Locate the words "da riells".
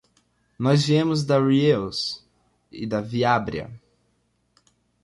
1.23-2.25